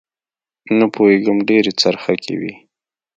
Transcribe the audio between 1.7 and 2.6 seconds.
څرخکې وې.